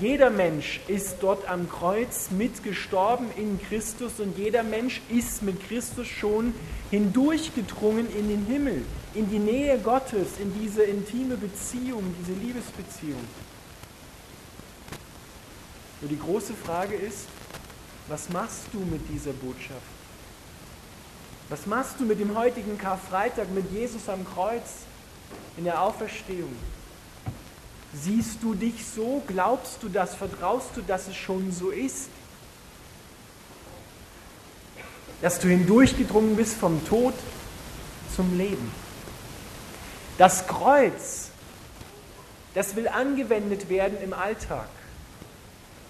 Jeder 0.00 0.30
Mensch 0.30 0.80
ist 0.88 1.18
dort 1.20 1.48
am 1.48 1.70
Kreuz 1.70 2.30
mitgestorben 2.30 3.28
in 3.36 3.60
Christus 3.62 4.18
und 4.18 4.36
jeder 4.36 4.64
Mensch 4.64 5.00
ist 5.08 5.42
mit 5.42 5.68
Christus 5.68 6.08
schon 6.08 6.52
hindurchgedrungen 6.90 8.12
in 8.12 8.28
den 8.28 8.44
Himmel, 8.46 8.84
in 9.14 9.30
die 9.30 9.38
Nähe 9.38 9.78
Gottes, 9.78 10.38
in 10.40 10.52
diese 10.60 10.82
intime 10.82 11.36
Beziehung, 11.36 12.02
diese 12.20 12.32
Liebesbeziehung. 12.32 13.20
Nur 16.00 16.10
die 16.10 16.18
große 16.18 16.54
Frage 16.54 16.96
ist, 16.96 17.28
was 18.08 18.28
machst 18.30 18.64
du 18.72 18.80
mit 18.80 19.08
dieser 19.08 19.32
Botschaft? 19.32 19.80
Was 21.50 21.66
machst 21.66 22.00
du 22.00 22.04
mit 22.04 22.18
dem 22.18 22.36
heutigen 22.36 22.76
Karfreitag, 22.78 23.48
mit 23.52 23.70
Jesus 23.70 24.08
am 24.08 24.26
Kreuz, 24.26 24.82
in 25.56 25.64
der 25.64 25.80
Auferstehung? 25.80 26.54
Siehst 28.02 28.42
du 28.42 28.54
dich 28.54 28.84
so? 28.84 29.22
Glaubst 29.26 29.82
du 29.82 29.88
das? 29.88 30.14
Vertraust 30.14 30.70
du, 30.74 30.82
dass 30.82 31.06
es 31.08 31.16
schon 31.16 31.52
so 31.52 31.70
ist? 31.70 32.08
Dass 35.22 35.38
du 35.38 35.48
hindurchgedrungen 35.48 36.36
bist 36.36 36.54
vom 36.54 36.84
Tod 36.86 37.14
zum 38.14 38.36
Leben. 38.36 38.70
Das 40.18 40.46
Kreuz, 40.46 41.28
das 42.54 42.76
will 42.76 42.88
angewendet 42.88 43.68
werden 43.68 43.98
im 44.02 44.12
Alltag. 44.12 44.68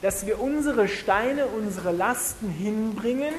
Dass 0.03 0.27
wir 0.27 0.41
unsere 0.41 0.89
Steine, 0.89 1.47
unsere 1.47 1.93
Lasten 1.93 2.51
hinbringen, 2.51 3.35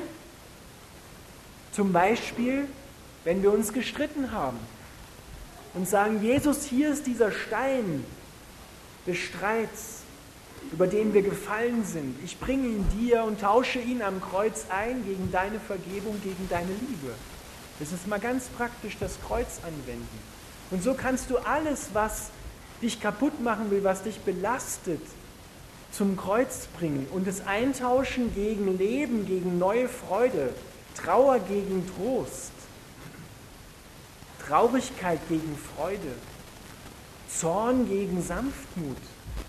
zum 1.71 1.91
Beispiel, 1.91 2.67
wenn 3.23 3.43
wir 3.43 3.51
uns 3.51 3.73
gestritten 3.73 4.31
haben 4.31 4.59
und 5.73 5.87
sagen, 5.87 6.23
Jesus, 6.23 6.63
hier 6.65 6.89
ist 6.89 7.05
dieser 7.05 7.31
Stein, 7.31 8.03
des 9.05 9.17
Streits, 9.17 10.01
über 10.71 10.87
den 10.87 11.13
wir 11.13 11.21
gefallen 11.21 11.85
sind. 11.85 12.17
Ich 12.23 12.39
bringe 12.39 12.67
ihn 12.67 12.85
dir 12.99 13.23
und 13.23 13.41
tausche 13.41 13.79
ihn 13.79 14.01
am 14.01 14.21
Kreuz 14.21 14.65
ein 14.69 15.05
gegen 15.05 15.31
deine 15.31 15.59
Vergebung, 15.59 16.19
gegen 16.23 16.49
deine 16.49 16.71
Liebe. 16.71 17.13
Das 17.79 17.91
ist 17.91 18.07
mal 18.07 18.19
ganz 18.19 18.47
praktisch 18.47 18.97
das 18.99 19.17
Kreuz 19.27 19.59
anwenden. 19.63 20.19
Und 20.71 20.81
so 20.81 20.93
kannst 20.93 21.29
du 21.29 21.37
alles, 21.37 21.89
was 21.93 22.29
dich 22.81 23.01
kaputt 23.01 23.41
machen 23.41 23.69
will, 23.71 23.83
was 23.83 24.03
dich 24.03 24.19
belastet, 24.19 25.01
zum 25.91 26.17
Kreuz 26.17 26.67
bringen 26.77 27.07
und 27.11 27.27
es 27.27 27.45
eintauschen 27.47 28.33
gegen 28.33 28.77
Leben, 28.77 29.25
gegen 29.25 29.57
neue 29.57 29.87
Freude, 29.87 30.53
Trauer 30.95 31.39
gegen 31.39 31.89
Trost, 31.95 32.51
Traurigkeit 34.45 35.19
gegen 35.29 35.57
Freude, 35.75 36.11
Zorn 37.29 37.87
gegen 37.87 38.21
Sanftmut. 38.21 38.97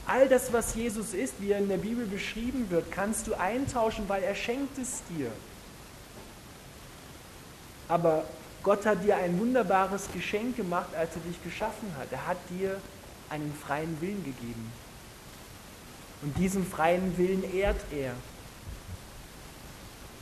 All 0.07 0.29
das, 0.29 0.53
was 0.53 0.75
Jesus 0.75 1.15
ist, 1.15 1.35
wie 1.41 1.51
er 1.51 1.59
in 1.59 1.69
der 1.69 1.79
Bibel 1.79 2.07
beschrieben 2.07 2.67
wird, 2.71 2.91
kannst 2.91 3.27
du 3.27 3.35
eintauschen, 3.35 4.09
weil 4.09 4.23
er 4.23 4.35
schenkt 4.35 4.79
es 4.79 5.03
dir. 5.09 5.31
Aber 7.89 8.25
Gott 8.63 8.85
hat 8.85 9.05
dir 9.05 9.17
ein 9.17 9.39
wunderbares 9.39 10.09
Geschenk 10.13 10.57
gemacht, 10.57 10.95
als 10.97 11.15
er 11.15 11.23
dich 11.23 11.43
geschaffen 11.45 11.89
hat. 11.99 12.09
Er 12.11 12.27
hat 12.27 12.39
dir 12.51 12.81
einen 13.31 13.53
freien 13.55 14.01
Willen 14.01 14.25
gegeben. 14.25 14.73
Und 16.23 16.37
diesen 16.39 16.67
freien 16.67 17.17
Willen 17.19 17.45
ehrt 17.55 17.81
er. 17.93 18.13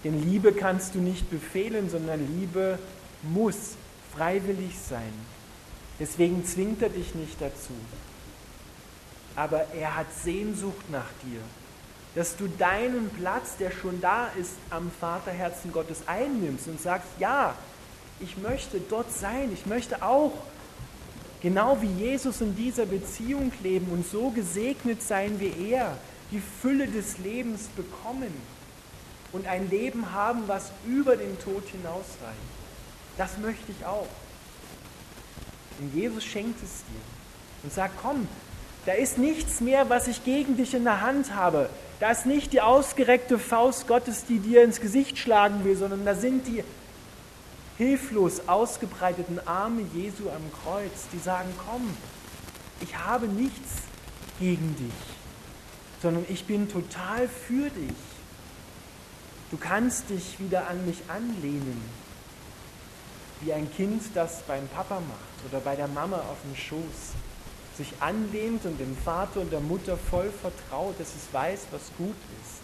Denn 0.02 0.22
Liebe 0.22 0.52
kannst 0.52 0.94
du 0.94 0.98
nicht 0.98 1.30
befehlen, 1.30 1.88
sondern 1.88 2.20
Liebe 2.38 2.78
muss 3.22 3.76
freiwillig 4.14 4.78
sein. 4.78 5.12
Deswegen 6.00 6.44
zwingt 6.44 6.82
er 6.82 6.88
dich 6.88 7.14
nicht 7.14 7.40
dazu. 7.40 7.72
Aber 9.36 9.66
er 9.74 9.96
hat 9.96 10.06
Sehnsucht 10.22 10.90
nach 10.90 11.10
dir, 11.22 11.40
dass 12.14 12.36
du 12.36 12.48
deinen 12.48 13.10
Platz, 13.10 13.56
der 13.58 13.70
schon 13.70 14.00
da 14.00 14.28
ist, 14.40 14.52
am 14.70 14.90
Vaterherzen 15.00 15.72
Gottes 15.72 16.06
einnimmst 16.06 16.68
und 16.68 16.80
sagst, 16.80 17.08
ja, 17.18 17.54
ich 18.20 18.38
möchte 18.38 18.80
dort 18.80 19.12
sein, 19.12 19.50
ich 19.52 19.66
möchte 19.66 20.02
auch 20.02 20.32
genau 21.42 21.80
wie 21.82 21.92
Jesus 22.04 22.40
in 22.40 22.54
dieser 22.56 22.86
Beziehung 22.86 23.52
leben 23.62 23.88
und 23.90 24.08
so 24.08 24.30
gesegnet 24.30 25.02
sein 25.02 25.40
wie 25.40 25.70
er, 25.70 25.96
die 26.30 26.40
Fülle 26.62 26.86
des 26.86 27.18
Lebens 27.18 27.68
bekommen 27.76 28.32
und 29.32 29.46
ein 29.46 29.68
Leben 29.68 30.12
haben, 30.12 30.44
was 30.46 30.70
über 30.86 31.16
den 31.16 31.38
Tod 31.40 31.64
hinausreicht. 31.68 32.38
Das 33.18 33.36
möchte 33.38 33.72
ich 33.72 33.84
auch. 33.84 34.08
Und 35.80 35.94
Jesus 35.94 36.24
schenkt 36.24 36.62
es 36.62 36.84
dir 36.84 37.00
und 37.62 37.72
sagt, 37.72 37.94
komm, 38.00 38.28
da 38.86 38.92
ist 38.92 39.18
nichts 39.18 39.60
mehr, 39.60 39.88
was 39.88 40.08
ich 40.08 40.24
gegen 40.24 40.56
dich 40.56 40.74
in 40.74 40.84
der 40.84 41.00
Hand 41.00 41.34
habe. 41.34 41.70
Da 42.00 42.10
ist 42.10 42.26
nicht 42.26 42.52
die 42.52 42.60
ausgereckte 42.60 43.38
Faust 43.38 43.86
Gottes, 43.86 44.26
die 44.26 44.38
dir 44.38 44.62
ins 44.62 44.80
Gesicht 44.80 45.16
schlagen 45.16 45.64
will, 45.64 45.76
sondern 45.76 46.04
da 46.04 46.14
sind 46.14 46.46
die 46.46 46.62
hilflos 47.78 48.46
ausgebreiteten 48.46 49.40
Arme 49.46 49.82
Jesu 49.94 50.28
am 50.28 50.42
Kreuz, 50.62 51.08
die 51.12 51.18
sagen, 51.18 51.48
komm, 51.66 51.96
ich 52.80 52.96
habe 52.96 53.26
nichts 53.26 53.82
gegen 54.38 54.76
dich, 54.76 56.02
sondern 56.02 56.24
ich 56.28 56.44
bin 56.44 56.68
total 56.68 57.28
für 57.28 57.70
dich. 57.70 57.96
Du 59.50 59.56
kannst 59.56 60.10
dich 60.10 60.38
wieder 60.40 60.68
an 60.68 60.84
mich 60.84 60.98
anlehnen 61.08 61.80
wie 63.44 63.52
ein 63.52 63.70
Kind 63.74 64.02
das 64.14 64.42
beim 64.42 64.66
Papa 64.68 64.96
macht 65.00 65.50
oder 65.50 65.60
bei 65.60 65.76
der 65.76 65.88
Mama 65.88 66.16
auf 66.16 66.38
dem 66.44 66.56
Schoß, 66.56 67.12
sich 67.76 67.92
anlehnt 68.00 68.64
und 68.64 68.78
dem 68.78 68.96
Vater 68.96 69.40
und 69.40 69.52
der 69.52 69.60
Mutter 69.60 69.96
voll 69.96 70.30
vertraut, 70.30 70.98
dass 70.98 71.08
es 71.08 71.32
weiß, 71.32 71.66
was 71.70 71.82
gut 71.98 72.16
ist. 72.42 72.62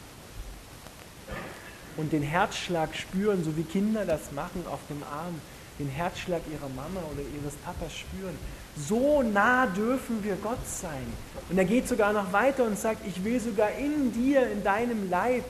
Und 1.96 2.12
den 2.12 2.22
Herzschlag 2.22 2.94
spüren, 2.94 3.44
so 3.44 3.56
wie 3.56 3.64
Kinder 3.64 4.06
das 4.06 4.32
machen 4.32 4.64
auf 4.70 4.80
dem 4.88 5.02
Arm. 5.02 5.40
den 5.80 5.88
Herzschlag 5.88 6.42
ihrer 6.52 6.68
Mama 6.68 7.00
oder 7.10 7.22
ihres 7.22 7.54
Papas 7.64 7.96
spüren. 7.96 8.36
So 8.76 9.22
nah 9.22 9.66
dürfen 9.66 10.22
wir 10.22 10.36
Gott 10.36 10.64
sein. 10.66 11.06
Und 11.48 11.58
er 11.58 11.64
geht 11.64 11.88
sogar 11.88 12.12
noch 12.12 12.32
weiter 12.32 12.64
und 12.64 12.78
sagt, 12.78 13.06
ich 13.06 13.24
will 13.24 13.40
sogar 13.40 13.70
in 13.72 14.12
dir, 14.12 14.50
in 14.50 14.62
deinem 14.62 15.10
Leib, 15.10 15.44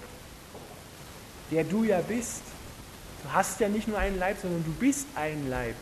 der 1.51 1.65
du 1.65 1.83
ja 1.83 2.01
bist. 2.01 2.43
Du 3.23 3.33
hast 3.33 3.61
ja 3.61 3.69
nicht 3.69 3.89
nur 3.89 3.99
einen 3.99 4.19
Leib, 4.19 4.39
sondern 4.41 4.65
du 4.65 4.73
bist 4.73 5.07
ein 5.15 5.49
Leib. 5.49 5.77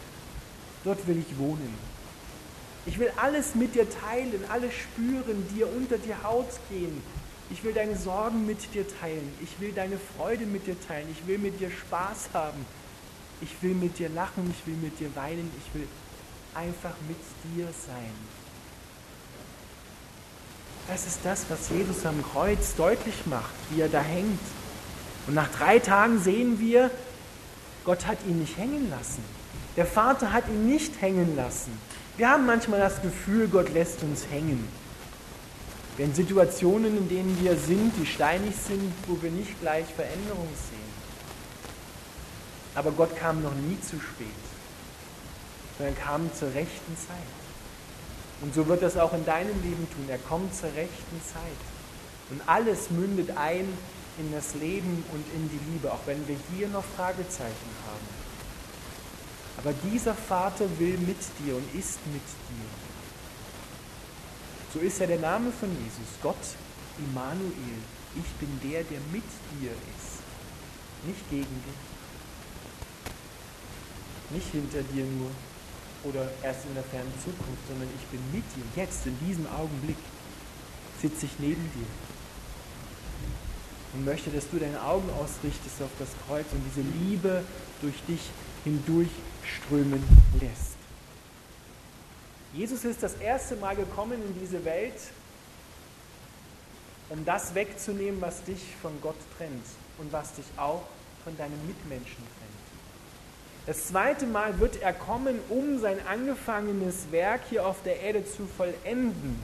Dort 0.85 1.07
will 1.07 1.19
ich 1.19 1.39
wohnen. 1.39 1.75
Ich 2.87 2.99
will 2.99 3.13
alles 3.17 3.55
mit 3.55 3.75
dir 3.75 3.87
teilen, 3.91 4.45
alles 4.49 4.73
spüren, 4.73 5.47
dir 5.55 5.69
unter 5.69 5.99
die 5.99 6.15
Haut 6.15 6.49
gehen. 6.71 7.03
Ich 7.51 7.65
will 7.65 7.73
deine 7.73 7.97
Sorgen 7.97 8.47
mit 8.47 8.75
dir 8.75 8.87
teilen. 9.01 9.33
Ich 9.43 9.61
will 9.61 9.73
deine 9.73 9.99
Freude 10.17 10.47
mit 10.47 10.67
dir 10.67 10.77
teilen. 10.87 11.09
Ich 11.11 11.27
will 11.27 11.39
mit 11.39 11.61
dir 11.61 11.71
Spaß 11.71 12.31
haben. 12.35 12.65
Ich 13.41 13.63
will 13.63 13.75
mit 13.75 13.99
dir 13.99 14.09
lachen. 14.09 14.55
Ich 14.59 14.67
will 14.67 14.77
mit 14.77 14.99
dir 15.01 15.15
weinen. 15.17 15.51
Ich 15.59 15.75
will 15.75 15.89
einfach 16.55 16.95
mit 17.07 17.19
dir 17.45 17.67
sein. 17.87 18.13
Das 20.89 21.07
ist 21.07 21.21
das, 21.23 21.45
was 21.49 21.69
Jesus 21.69 22.05
am 22.07 22.23
Kreuz 22.33 22.75
deutlich 22.75 23.27
macht, 23.27 23.53
wie 23.71 23.83
er 23.83 23.89
da 23.89 24.01
hängt. 24.01 24.41
Und 25.27 25.35
nach 25.35 25.51
drei 25.51 25.79
Tagen 25.79 26.19
sehen 26.19 26.59
wir, 26.61 26.91
Gott 27.89 28.07
hat 28.07 28.19
ihn 28.27 28.39
nicht 28.41 28.59
hängen 28.59 28.91
lassen. 28.91 29.25
Der 29.75 29.87
Vater 29.87 30.35
hat 30.35 30.47
ihn 30.49 30.67
nicht 30.67 31.01
hängen 31.01 31.35
lassen. 31.37 31.73
Wir 32.19 32.29
haben 32.29 32.45
manchmal 32.45 32.81
das 32.81 33.01
Gefühl, 33.01 33.49
Gott 33.49 33.73
lässt 33.73 34.03
uns 34.03 34.27
hängen. 34.31 34.69
Wenn 35.97 36.15
Situationen, 36.15 36.99
in 36.99 37.09
denen 37.09 37.41
wir 37.41 37.57
sind, 37.57 37.95
die 37.99 38.05
steinig 38.05 38.57
sind, 38.57 38.93
wo 39.07 39.17
wir 39.23 39.31
nicht 39.31 39.59
gleich 39.63 39.87
Veränderung 39.87 40.49
sehen. 40.69 40.93
Aber 42.75 42.91
Gott 42.91 43.17
kam 43.17 43.43
noch 43.43 43.55
nie 43.55 43.81
zu 43.81 43.99
spät, 43.99 44.27
sondern 45.79 45.97
kam 45.97 46.31
zur 46.35 46.49
rechten 46.49 46.95
Zeit. 46.95 47.17
Und 48.43 48.55
so 48.55 48.67
wird 48.67 48.83
das 48.83 48.99
auch 48.99 49.15
in 49.15 49.25
deinem 49.25 49.63
Leben 49.63 49.89
tun. 49.95 50.05
Er 50.09 50.19
kommt 50.19 50.55
zur 50.55 50.69
rechten 50.75 51.23
Zeit. 51.25 51.61
Und 52.29 52.43
alles 52.45 52.91
mündet 52.91 53.31
ein 53.39 53.67
in 54.19 54.33
das 54.33 54.55
Leben 54.55 55.05
und 55.13 55.25
in 55.35 55.49
die 55.49 55.61
Liebe, 55.73 55.93
auch 55.93 56.07
wenn 56.07 56.27
wir 56.27 56.37
hier 56.55 56.69
noch 56.69 56.85
Fragezeichen 56.97 57.71
haben. 57.87 58.07
Aber 59.59 59.73
dieser 59.91 60.15
Vater 60.15 60.67
will 60.79 60.99
mit 60.99 61.19
dir 61.39 61.57
und 61.57 61.75
ist 61.75 61.99
mit 62.07 62.23
dir. 62.23 62.69
So 64.73 64.81
ist 64.81 65.01
ja 65.01 65.07
der 65.07 65.19
Name 65.19 65.51
von 65.51 65.71
Jesus, 65.71 66.09
Gott 66.23 66.37
Immanuel. 66.99 67.81
Ich 68.17 68.31
bin 68.39 68.49
der, 68.71 68.83
der 68.85 69.01
mit 69.13 69.25
dir 69.53 69.71
ist, 69.71 70.23
nicht 71.07 71.31
gegen 71.31 71.63
dich, 71.65 71.81
nicht 74.31 74.51
hinter 74.53 74.83
dir 74.83 75.05
nur 75.05 75.31
oder 76.05 76.31
erst 76.43 76.65
in 76.67 76.75
der 76.75 76.85
fernen 76.85 77.13
Zukunft, 77.25 77.67
sondern 77.69 77.89
ich 77.99 78.07
bin 78.07 78.21
mit 78.33 78.45
dir. 78.55 78.65
Jetzt, 78.77 79.07
in 79.07 79.19
diesem 79.27 79.47
Augenblick, 79.49 79.97
sitze 81.01 81.27
ich 81.27 81.33
neben 81.39 81.63
dir 81.75 81.87
und 83.95 84.05
möchte, 84.05 84.31
dass 84.31 84.49
du 84.51 84.59
deine 84.59 84.83
Augen 84.83 85.09
ausrichtest 85.11 85.83
auf 85.83 85.91
das 85.99 86.09
Kreuz 86.27 86.47
und 86.53 86.63
diese 86.71 86.87
Liebe 87.05 87.43
durch 87.81 87.95
dich 88.07 88.21
hindurchströmen 88.65 90.03
lässt. 90.41 90.77
Jesus 92.53 92.85
ist 92.85 93.03
das 93.03 93.15
erste 93.15 93.57
Mal 93.57 93.77
gekommen 93.77 94.23
in 94.23 94.41
diese 94.41 94.65
Welt, 94.65 94.95
um 97.11 97.25
das 97.25 97.55
wegzunehmen, 97.55 98.21
was 98.21 98.43
dich 98.45 98.63
von 98.83 98.93
Gott 99.01 99.17
trennt 99.37 99.65
und 99.99 100.13
was 100.13 100.35
dich 100.35 100.47
auch 100.57 100.83
von 101.25 101.37
deinen 101.37 101.67
Mitmenschen 101.67 102.17
trennt. 102.17 102.59
Das 103.67 103.89
zweite 103.89 104.27
Mal 104.27 104.59
wird 104.61 104.81
er 104.81 104.95
kommen, 104.95 105.39
um 105.51 105.79
sein 105.79 105.99
angefangenes 106.07 107.11
Werk 107.11 107.43
hier 107.51 107.67
auf 107.67 107.83
der 107.83 108.01
Erde 108.01 108.25
zu 108.25 108.47
vollenden. 108.47 109.39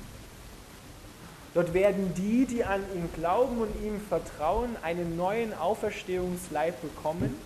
Dort 1.54 1.72
werden 1.72 2.12
die, 2.14 2.46
die 2.46 2.64
an 2.64 2.80
ihn 2.94 3.08
glauben 3.14 3.58
und 3.58 3.70
ihm 3.84 4.00
vertrauen, 4.08 4.76
einen 4.82 5.16
neuen 5.16 5.56
Auferstehungsleib 5.56 6.82
bekommen, 6.82 7.36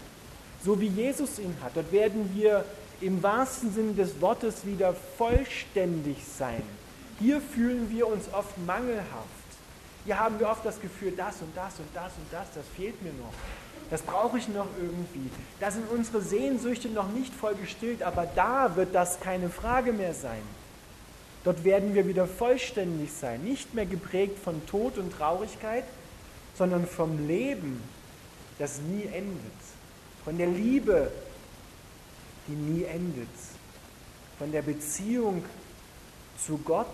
so 0.64 0.80
wie 0.80 0.86
Jesus 0.86 1.38
ihn 1.38 1.54
hat. 1.62 1.72
Dort 1.74 1.92
werden 1.92 2.30
wir 2.34 2.64
im 3.02 3.22
wahrsten 3.22 3.72
Sinne 3.72 3.92
des 3.92 4.20
Wortes 4.20 4.66
wieder 4.66 4.94
vollständig 5.18 6.16
sein. 6.24 6.62
Hier 7.20 7.40
fühlen 7.40 7.90
wir 7.90 8.08
uns 8.08 8.32
oft 8.32 8.56
mangelhaft. 8.66 9.28
Hier 10.04 10.18
haben 10.18 10.40
wir 10.40 10.48
oft 10.48 10.64
das 10.64 10.80
Gefühl, 10.80 11.12
das 11.12 11.42
und 11.42 11.54
das 11.54 11.78
und 11.78 11.88
das 11.94 12.12
und 12.16 12.32
das, 12.32 12.46
das 12.54 12.64
fehlt 12.76 13.00
mir 13.02 13.12
noch. 13.12 13.32
Das 13.90 14.02
brauche 14.02 14.38
ich 14.38 14.48
noch 14.48 14.66
irgendwie. 14.80 15.30
Da 15.60 15.70
sind 15.70 15.90
unsere 15.90 16.22
Sehnsüchte 16.22 16.88
noch 16.88 17.10
nicht 17.10 17.34
voll 17.34 17.54
gestillt, 17.54 18.02
aber 18.02 18.26
da 18.34 18.74
wird 18.76 18.94
das 18.94 19.20
keine 19.20 19.50
Frage 19.50 19.92
mehr 19.92 20.14
sein. 20.14 20.42
Dort 21.48 21.64
werden 21.64 21.94
wir 21.94 22.06
wieder 22.06 22.26
vollständig 22.26 23.10
sein, 23.10 23.40
nicht 23.42 23.72
mehr 23.72 23.86
geprägt 23.86 24.38
von 24.38 24.60
Tod 24.66 24.98
und 24.98 25.10
Traurigkeit, 25.14 25.84
sondern 26.54 26.86
vom 26.86 27.26
Leben, 27.26 27.82
das 28.58 28.82
nie 28.82 29.04
endet, 29.04 29.56
von 30.26 30.36
der 30.36 30.48
Liebe, 30.48 31.10
die 32.46 32.52
nie 32.52 32.84
endet. 32.84 33.30
Von 34.38 34.52
der 34.52 34.60
Beziehung 34.60 35.42
zu 36.36 36.58
Gott 36.58 36.86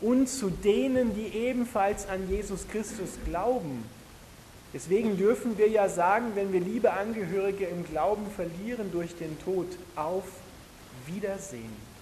und 0.00 0.26
zu 0.26 0.48
denen, 0.48 1.14
die 1.14 1.36
ebenfalls 1.36 2.08
an 2.08 2.30
Jesus 2.30 2.66
Christus 2.68 3.10
glauben. 3.26 3.84
Deswegen 4.72 5.18
dürfen 5.18 5.58
wir 5.58 5.68
ja 5.68 5.90
sagen, 5.90 6.28
wenn 6.34 6.50
wir 6.50 6.60
liebe 6.60 6.94
Angehörige 6.94 7.66
im 7.66 7.84
Glauben 7.84 8.26
verlieren 8.30 8.90
durch 8.90 9.14
den 9.16 9.38
Tod, 9.38 9.66
auf 9.96 10.24
Wiedersehen. 11.04 11.95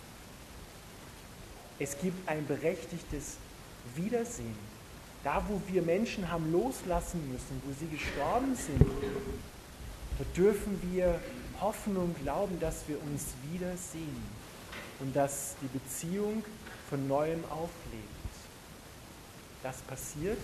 Es 1.79 1.99
gibt 2.01 2.29
ein 2.29 2.47
berechtigtes 2.47 3.37
Wiedersehen. 3.97 4.57
Da, 5.25 5.45
wo 5.49 5.61
wir 5.73 5.83
Menschen 5.83 6.31
haben 6.31 6.53
loslassen 6.53 7.21
müssen, 7.33 7.61
wo 7.65 7.73
sie 7.79 7.89
gestorben 7.89 8.55
sind, 8.55 8.81
da 10.19 10.25
dürfen 10.37 10.79
wir 10.93 11.19
hoffen 11.61 11.97
und 11.97 12.21
glauben, 12.23 12.61
dass 12.61 12.87
wir 12.87 13.01
uns 13.03 13.29
wiedersehen 13.51 14.23
und 15.01 15.17
dass 15.17 15.57
die 15.63 15.79
Beziehung 15.79 16.45
von 16.89 17.09
neuem 17.09 17.43
auflebt. 17.47 18.05
Das 19.63 19.79
passiert 19.79 20.39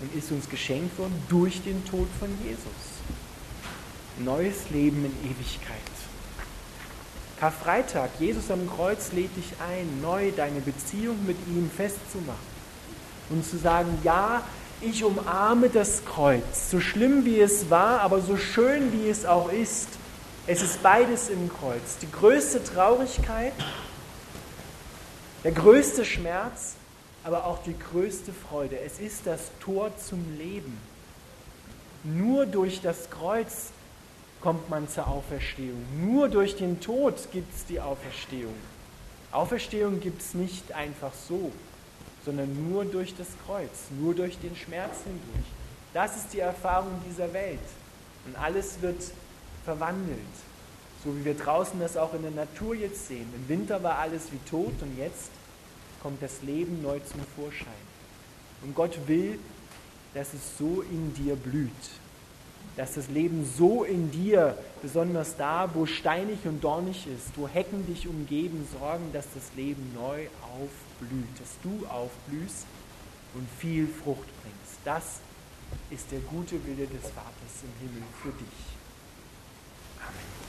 und 0.00 0.14
ist 0.14 0.30
uns 0.30 0.48
geschenkt 0.48 0.98
worden 0.98 1.20
durch 1.28 1.62
den 1.62 1.82
Tod 1.86 2.08
von 2.20 2.28
Jesus. 2.44 2.68
Neues 4.18 4.70
Leben 4.70 5.04
in 5.04 5.30
Ewigkeit. 5.30 5.95
Karfreitag, 7.38 8.10
Jesus 8.18 8.50
am 8.50 8.68
Kreuz 8.68 9.12
lädt 9.12 9.36
dich 9.36 9.52
ein, 9.70 10.00
neu 10.00 10.30
deine 10.34 10.60
Beziehung 10.60 11.18
mit 11.26 11.36
ihm 11.46 11.70
festzumachen 11.70 12.56
und 13.28 13.44
zu 13.44 13.58
sagen, 13.58 13.98
ja, 14.04 14.42
ich 14.80 15.04
umarme 15.04 15.68
das 15.68 16.04
Kreuz, 16.04 16.70
so 16.70 16.80
schlimm 16.80 17.24
wie 17.24 17.40
es 17.40 17.70
war, 17.70 18.00
aber 18.00 18.20
so 18.20 18.36
schön 18.36 18.92
wie 18.92 19.08
es 19.08 19.26
auch 19.26 19.52
ist. 19.52 19.88
Es 20.46 20.62
ist 20.62 20.82
beides 20.82 21.28
im 21.28 21.50
Kreuz. 21.50 21.98
Die 22.00 22.10
größte 22.10 22.62
Traurigkeit, 22.62 23.52
der 25.44 25.52
größte 25.52 26.04
Schmerz, 26.04 26.74
aber 27.24 27.44
auch 27.46 27.62
die 27.64 27.74
größte 27.78 28.32
Freude. 28.32 28.78
Es 28.78 28.98
ist 29.00 29.26
das 29.26 29.40
Tor 29.60 29.90
zum 29.98 30.24
Leben. 30.38 30.78
Nur 32.04 32.46
durch 32.46 32.80
das 32.80 33.10
Kreuz 33.10 33.70
kommt 34.40 34.68
man 34.70 34.88
zur 34.88 35.08
Auferstehung. 35.08 35.82
Nur 36.04 36.28
durch 36.28 36.56
den 36.56 36.80
Tod 36.80 37.14
gibt 37.32 37.54
es 37.54 37.66
die 37.66 37.80
Auferstehung. 37.80 38.54
Auferstehung 39.32 40.00
gibt 40.00 40.22
es 40.22 40.34
nicht 40.34 40.72
einfach 40.72 41.12
so, 41.28 41.52
sondern 42.24 42.70
nur 42.70 42.84
durch 42.84 43.14
das 43.16 43.28
Kreuz, 43.46 43.90
nur 44.00 44.14
durch 44.14 44.38
den 44.38 44.56
Schmerz 44.56 44.98
hindurch. 45.04 45.46
Das 45.92 46.16
ist 46.16 46.32
die 46.32 46.40
Erfahrung 46.40 46.92
dieser 47.08 47.32
Welt. 47.32 47.58
Und 48.26 48.36
alles 48.36 48.80
wird 48.82 49.02
verwandelt. 49.64 50.18
So 51.04 51.16
wie 51.16 51.24
wir 51.24 51.34
draußen 51.34 51.78
das 51.78 51.96
auch 51.96 52.14
in 52.14 52.22
der 52.22 52.30
Natur 52.32 52.74
jetzt 52.74 53.08
sehen. 53.08 53.32
Im 53.34 53.48
Winter 53.48 53.82
war 53.82 53.98
alles 53.98 54.32
wie 54.32 54.50
tot 54.50 54.74
und 54.80 54.96
jetzt 54.98 55.30
kommt 56.02 56.22
das 56.22 56.42
Leben 56.42 56.82
neu 56.82 56.98
zum 57.00 57.20
Vorschein. 57.36 57.66
Und 58.62 58.74
Gott 58.74 58.98
will, 59.06 59.38
dass 60.14 60.32
es 60.34 60.58
so 60.58 60.82
in 60.82 61.14
dir 61.14 61.36
blüht. 61.36 61.70
Dass 62.76 62.94
das 62.94 63.08
Leben 63.08 63.48
so 63.56 63.84
in 63.84 64.10
dir, 64.10 64.56
besonders 64.82 65.36
da, 65.36 65.70
wo 65.74 65.86
steinig 65.86 66.38
und 66.44 66.62
dornig 66.62 67.06
ist, 67.06 67.36
wo 67.36 67.48
Hecken 67.48 67.86
dich 67.86 68.06
umgeben, 68.06 68.66
sorgen, 68.78 69.10
dass 69.12 69.26
das 69.34 69.44
Leben 69.56 69.92
neu 69.94 70.26
aufblüht. 70.42 71.40
Dass 71.40 71.56
du 71.62 71.86
aufblühst 71.86 72.66
und 73.34 73.48
viel 73.58 73.88
Frucht 73.88 74.28
bringst. 74.42 74.78
Das 74.84 75.20
ist 75.90 76.10
der 76.12 76.20
gute 76.20 76.64
Wille 76.66 76.86
des 76.86 77.10
Vaters 77.10 77.62
im 77.62 77.88
Himmel 77.88 78.02
für 78.22 78.32
dich. 78.32 78.76
Amen. 80.00 80.45